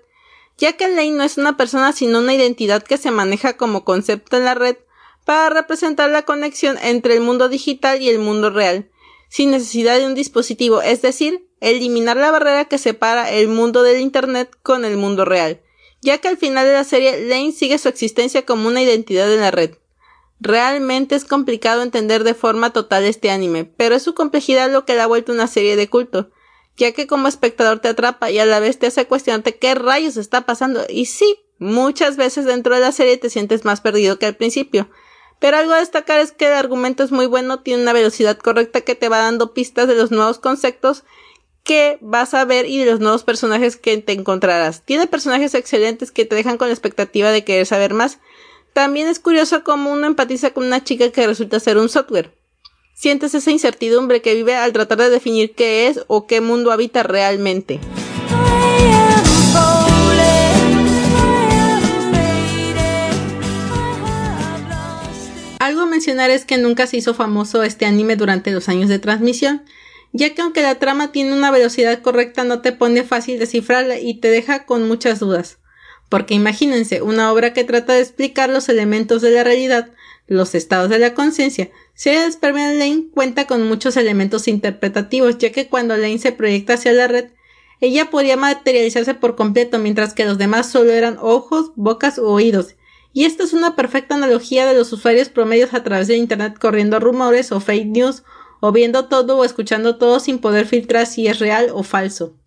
ya 0.57 0.75
que 0.75 0.89
Lane 0.89 1.13
no 1.13 1.25
es 1.25 1.39
una 1.39 1.57
persona 1.57 1.93
sino 1.93 2.19
una 2.19 2.35
identidad 2.35 2.83
que 2.83 2.99
se 2.99 3.11
maneja 3.11 3.57
como 3.57 3.85
concepto 3.85 4.37
en 4.37 4.45
la 4.45 4.55
red 4.55 4.77
para 5.25 5.51
representar 5.51 6.11
la 6.11 6.23
conexión 6.23 6.79
entre 6.83 7.15
el 7.15 7.21
mundo 7.21 7.49
digital 7.49 8.01
y 8.03 8.09
el 8.09 8.19
mundo 8.19 8.51
real, 8.51 8.91
sin 9.29 9.51
necesidad 9.51 9.99
de 9.99 10.07
un 10.07 10.15
dispositivo, 10.15 10.83
es 10.83 11.03
decir, 11.03 11.47
eliminar 11.61 12.17
la 12.17 12.31
barrera 12.31 12.65
que 12.65 12.79
separa 12.79 13.31
el 13.31 13.49
mundo 13.49 13.83
del 13.83 14.01
Internet 14.01 14.51
con 14.63 14.85
el 14.85 14.97
mundo 14.97 15.25
real, 15.25 15.61
ya 16.01 16.19
que 16.19 16.29
al 16.29 16.39
final 16.39 16.67
de 16.67 16.73
la 16.73 16.85
serie 16.85 17.27
Lane 17.27 17.53
sigue 17.53 17.79
su 17.79 17.89
existencia 17.89 18.45
como 18.45 18.69
una 18.69 18.83
identidad 18.83 19.33
en 19.33 19.41
la 19.41 19.51
red. 19.51 19.77
Realmente 20.41 21.15
es 21.15 21.25
complicado 21.25 21.83
entender 21.83 22.25
de 22.25 22.35
forma 22.35 22.73
total 22.73 23.05
este 23.05 23.31
anime, 23.31 23.65
pero 23.65 23.95
es 23.95 24.03
su 24.03 24.15
complejidad 24.15 24.73
lo 24.73 24.87
que 24.87 24.95
le 24.95 25.03
ha 25.03 25.07
vuelto 25.07 25.33
una 25.33 25.47
serie 25.47 25.77
de 25.77 25.89
culto, 25.89 26.31
ya 26.77 26.93
que 26.93 27.07
como 27.07 27.29
espectador 27.29 27.81
te 27.81 27.89
atrapa 27.89 28.31
y 28.31 28.39
a 28.39 28.47
la 28.47 28.59
vez 28.59 28.79
te 28.79 28.87
hace 28.87 29.07
cuestionarte 29.07 29.59
qué 29.59 29.75
rayos 29.75 30.17
está 30.17 30.47
pasando. 30.47 30.87
Y 30.89 31.07
sí, 31.07 31.41
muchas 31.59 32.17
veces 32.17 32.47
dentro 32.47 32.75
de 32.75 32.81
la 32.81 32.93
serie 32.93 33.19
te 33.19 33.29
sientes 33.29 33.67
más 33.67 33.83
perdido 33.83 34.19
que 34.19 34.25
al 34.25 34.37
principio, 34.37 34.89
pero 35.41 35.59
algo 35.59 35.75
a 35.75 35.81
destacar 35.81 36.21
es 36.21 36.33
que 36.33 36.47
el 36.47 36.55
argumento 36.55 37.03
es 37.03 37.13
muy 37.13 37.27
bueno, 37.27 37.61
tiene 37.61 37.83
una 37.83 37.93
velocidad 37.93 38.39
correcta 38.39 38.81
que 38.81 38.95
te 38.95 39.11
va 39.11 39.19
dando 39.19 39.53
pistas 39.53 39.89
de 39.89 39.95
los 39.95 40.11
nuevos 40.11 40.39
conceptos 40.39 41.05
que 41.65 41.99
vas 42.01 42.33
a 42.33 42.45
ver 42.47 42.67
y 42.67 42.79
de 42.79 42.91
los 42.91 43.01
nuevos 43.01 43.25
personajes 43.25 43.77
que 43.77 43.97
te 43.99 44.13
encontrarás. 44.13 44.83
Tiene 44.85 45.07
personajes 45.07 45.55
excelentes 45.55 46.11
que 46.11 46.25
te 46.25 46.35
dejan 46.35 46.57
con 46.57 46.69
la 46.69 46.75
expectativa 46.75 47.31
de 47.31 47.45
querer 47.45 47.67
saber 47.67 47.93
más. 47.93 48.19
También 48.73 49.09
es 49.09 49.19
curioso 49.19 49.65
cómo 49.65 49.93
uno 49.93 50.07
empatiza 50.07 50.51
con 50.51 50.65
una 50.65 50.85
chica 50.85 51.11
que 51.11 51.27
resulta 51.27 51.61
ser 51.61 51.77
un 51.77 51.89
software. 51.89 52.33
Sientes 52.95 53.35
esa 53.35 53.51
incertidumbre 53.51 54.23
que 54.23 54.35
vive 54.35 54.55
al 54.55 54.73
tratar 54.73 54.99
de 54.99 55.11
definir 55.11 55.55
qué 55.55 55.89
es 55.89 56.05
o 56.07 56.27
qué 56.27 56.41
mundo 56.41 56.71
habita 56.71 57.03
realmente. 57.03 57.81
Algo 65.59 65.83
a 65.83 65.87
mencionar 65.87 66.31
es 66.31 66.45
que 66.45 66.59
nunca 66.59 66.87
se 66.87 66.97
hizo 66.97 67.15
famoso 67.15 67.63
este 67.63 67.87
anime 67.87 68.17
durante 68.17 68.51
los 68.51 68.69
años 68.69 68.89
de 68.89 68.99
transmisión, 68.99 69.63
ya 70.13 70.35
que 70.35 70.43
aunque 70.43 70.63
la 70.63 70.77
trama 70.77 71.13
tiene 71.13 71.33
una 71.33 71.51
velocidad 71.51 72.01
correcta 72.03 72.45
no 72.45 72.61
te 72.61 72.73
pone 72.73 73.03
fácil 73.03 73.39
descifrarla 73.39 73.99
y 73.99 74.21
te 74.21 74.29
deja 74.29 74.65
con 74.65 74.89
muchas 74.89 75.21
dudas. 75.21 75.59
Porque 76.11 76.35
imagínense, 76.35 77.01
una 77.01 77.33
obra 77.33 77.55
que 77.55 77.65
trata 77.65 77.95
de 77.95 78.03
explicar 78.03 78.51
los 78.51 78.69
elementos 78.69 79.23
de 79.23 79.31
la 79.31 79.45
realidad, 79.45 79.93
los 80.27 80.55
estados 80.55 80.91
de 80.91 80.99
la 80.99 81.15
conciencia, 81.15 81.71
Serie 81.95 82.21
de 82.21 82.53
Lane 82.79 83.07
cuenta 83.15 83.47
con 83.47 83.67
muchos 83.67 83.97
elementos 83.97 84.49
interpretativos, 84.49 85.39
ya 85.39 85.53
que 85.53 85.69
cuando 85.69 85.97
Lane 85.97 86.19
se 86.19 86.33
proyecta 86.33 86.75
hacia 86.75 86.93
la 86.93 87.09
red, 87.09 87.31
ella 87.81 88.11
podía 88.11 88.37
materializarse 88.37 89.15
por 89.15 89.37
completo, 89.37 89.79
mientras 89.79 90.13
que 90.13 90.27
los 90.27 90.37
demás 90.37 90.71
solo 90.71 90.93
eran 90.93 91.17
ojos, 91.21 91.73
bocas 91.77 92.19
u 92.19 92.27
oídos, 92.27 92.75
y 93.13 93.25
esta 93.25 93.45
es 93.45 93.53
una 93.53 93.77
perfecta 93.77 94.17
analogía 94.17 94.67
de 94.67 94.75
los 94.75 94.93
usuarios 94.93 95.29
promedios 95.29 95.75
a 95.75 95.83
través 95.83 96.09
de 96.09 96.17
Internet 96.17 96.59
corriendo 96.59 97.01
rumores 97.01 97.53
o 97.53 97.61
fake 97.61 97.87
news, 97.87 98.23
o 98.61 98.73
viendo 98.73 99.07
todo 99.07 99.39
o 99.39 99.45
escuchando 99.45 99.97
todo 99.97 100.21
sin 100.21 100.39
poder 100.39 100.67
filtrar 100.67 101.07
si 101.07 101.27
es 101.27 101.39
real 101.39 101.71
o 101.73 101.83
falso. 101.83 102.40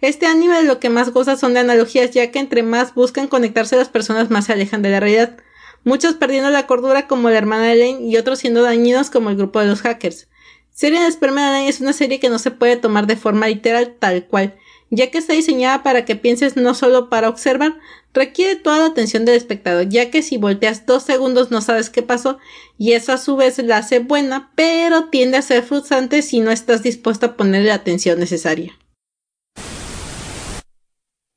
Este 0.00 0.26
anime 0.26 0.62
lo 0.62 0.78
que 0.78 0.90
más 0.90 1.10
goza 1.10 1.36
son 1.36 1.54
de 1.54 1.60
analogías, 1.60 2.12
ya 2.12 2.30
que 2.30 2.38
entre 2.38 2.62
más 2.62 2.94
buscan 2.94 3.26
conectarse 3.26 3.76
las 3.76 3.88
personas 3.88 4.30
más 4.30 4.46
se 4.46 4.52
alejan 4.52 4.80
de 4.80 4.90
la 4.90 5.00
realidad, 5.00 5.38
muchos 5.82 6.14
perdiendo 6.14 6.50
la 6.50 6.66
cordura 6.66 7.08
como 7.08 7.30
la 7.30 7.38
hermana 7.38 7.64
de 7.64 7.76
Lane 7.76 8.06
y 8.06 8.16
otros 8.16 8.38
siendo 8.38 8.62
dañinos 8.62 9.10
como 9.10 9.30
el 9.30 9.36
grupo 9.36 9.58
de 9.58 9.66
los 9.66 9.82
hackers. 9.82 10.28
Serie 10.70 11.00
de 11.00 11.10
Sperma 11.10 11.50
Lane 11.50 11.68
es 11.68 11.80
una 11.80 11.92
serie 11.92 12.20
que 12.20 12.28
no 12.28 12.38
se 12.38 12.52
puede 12.52 12.76
tomar 12.76 13.08
de 13.08 13.16
forma 13.16 13.48
literal 13.48 13.96
tal 13.98 14.24
cual, 14.26 14.54
ya 14.90 15.10
que 15.10 15.18
está 15.18 15.32
diseñada 15.32 15.82
para 15.82 16.04
que 16.04 16.14
pienses 16.14 16.56
no 16.56 16.74
solo 16.74 17.10
para 17.10 17.28
observar, 17.28 17.76
requiere 18.14 18.54
toda 18.54 18.78
la 18.78 18.86
atención 18.86 19.24
del 19.24 19.34
espectador, 19.34 19.88
ya 19.88 20.12
que 20.12 20.22
si 20.22 20.38
volteas 20.38 20.86
dos 20.86 21.02
segundos 21.02 21.50
no 21.50 21.60
sabes 21.60 21.90
qué 21.90 22.02
pasó, 22.02 22.38
y 22.78 22.92
eso 22.92 23.12
a 23.12 23.18
su 23.18 23.34
vez 23.34 23.58
la 23.58 23.78
hace 23.78 23.98
buena, 23.98 24.52
pero 24.54 25.06
tiende 25.06 25.38
a 25.38 25.42
ser 25.42 25.64
frustrante 25.64 26.22
si 26.22 26.38
no 26.38 26.52
estás 26.52 26.84
dispuesto 26.84 27.26
a 27.26 27.36
ponerle 27.36 27.68
la 27.68 27.74
atención 27.74 28.20
necesaria. 28.20 28.77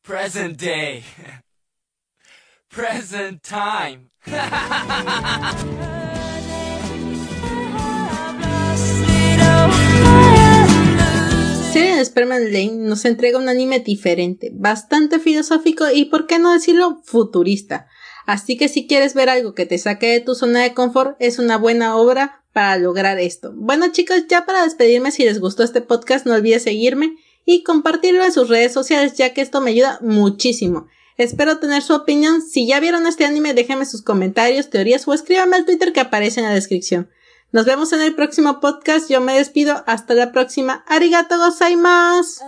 Present 0.03 0.57
day. 0.57 1.03
Present 2.71 3.43
time. 3.43 4.09
Serie 11.71 12.03
Sperman 12.03 12.51
Lane 12.51 12.77
nos 12.77 13.05
entrega 13.05 13.37
un 13.37 13.47
anime 13.47 13.79
diferente, 13.79 14.49
bastante 14.51 15.19
filosófico 15.19 15.85
y, 15.93 16.05
por 16.05 16.25
qué 16.25 16.39
no 16.39 16.51
decirlo, 16.51 16.99
futurista. 17.03 17.85
Así 18.25 18.57
que 18.57 18.69
si 18.69 18.87
quieres 18.87 19.13
ver 19.13 19.29
algo 19.29 19.53
que 19.53 19.67
te 19.67 19.77
saque 19.77 20.07
de 20.07 20.21
tu 20.21 20.33
zona 20.33 20.63
de 20.63 20.73
confort, 20.73 21.15
es 21.19 21.37
una 21.37 21.57
buena 21.57 21.95
obra 21.95 22.43
para 22.53 22.75
lograr 22.77 23.19
esto. 23.19 23.53
Bueno 23.55 23.91
chicos, 23.91 24.25
ya 24.27 24.47
para 24.47 24.63
despedirme, 24.63 25.11
si 25.11 25.25
les 25.25 25.39
gustó 25.39 25.61
este 25.61 25.81
podcast, 25.81 26.25
no 26.25 26.33
olvides 26.33 26.63
seguirme 26.63 27.17
y 27.45 27.63
compartirlo 27.63 28.23
en 28.23 28.31
sus 28.31 28.49
redes 28.49 28.73
sociales, 28.73 29.13
ya 29.15 29.33
que 29.33 29.41
esto 29.41 29.61
me 29.61 29.71
ayuda 29.71 29.99
muchísimo. 30.01 30.87
Espero 31.17 31.59
tener 31.59 31.81
su 31.81 31.93
opinión. 31.93 32.41
Si 32.41 32.65
ya 32.67 32.79
vieron 32.79 33.05
este 33.05 33.25
anime, 33.25 33.53
déjenme 33.53 33.85
sus 33.85 34.01
comentarios, 34.01 34.69
teorías 34.69 35.07
o 35.07 35.13
escríbanme 35.13 35.57
al 35.57 35.65
Twitter 35.65 35.93
que 35.93 35.99
aparece 35.99 36.39
en 36.39 36.47
la 36.47 36.53
descripción. 36.53 37.09
Nos 37.51 37.65
vemos 37.65 37.91
en 37.91 38.01
el 38.01 38.15
próximo 38.15 38.61
podcast. 38.61 39.09
Yo 39.09 39.19
me 39.19 39.33
despido. 39.37 39.83
Hasta 39.85 40.13
la 40.13 40.31
próxima. 40.31 40.85
Arigato 40.87 41.37
gozaimasu. 41.37 42.41